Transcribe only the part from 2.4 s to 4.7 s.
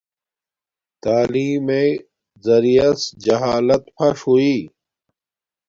زریعس جہالت فݽ ہوݵݵ